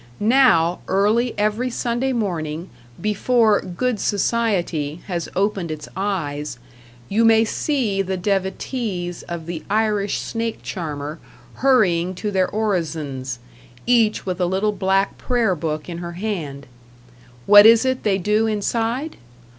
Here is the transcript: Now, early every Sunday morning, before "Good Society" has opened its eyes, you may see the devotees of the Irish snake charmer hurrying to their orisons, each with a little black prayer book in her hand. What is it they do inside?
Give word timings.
Now, 0.19 0.79
early 0.87 1.35
every 1.37 1.69
Sunday 1.69 2.11
morning, 2.11 2.71
before 2.99 3.61
"Good 3.61 3.99
Society" 3.99 5.01
has 5.05 5.29
opened 5.35 5.69
its 5.69 5.87
eyes, 5.95 6.57
you 7.07 7.23
may 7.23 7.45
see 7.45 8.01
the 8.01 8.17
devotees 8.17 9.21
of 9.21 9.45
the 9.45 9.63
Irish 9.69 10.17
snake 10.17 10.63
charmer 10.63 11.19
hurrying 11.53 12.15
to 12.15 12.31
their 12.31 12.49
orisons, 12.49 13.37
each 13.85 14.25
with 14.25 14.41
a 14.41 14.47
little 14.47 14.71
black 14.71 15.19
prayer 15.19 15.53
book 15.53 15.87
in 15.87 15.99
her 15.99 16.13
hand. 16.13 16.65
What 17.45 17.67
is 17.67 17.85
it 17.85 18.01
they 18.01 18.17
do 18.17 18.47
inside? 18.47 19.17